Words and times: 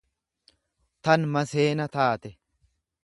tan 1.09 1.21
maseena 1.35 1.87
taate. 1.99 2.33